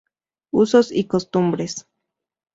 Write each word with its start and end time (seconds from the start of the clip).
Usos 0.51 0.91
y 0.91 1.05
costumbres. 1.05 1.85